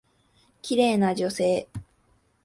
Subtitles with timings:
[0.63, 1.69] 綺麗な女性。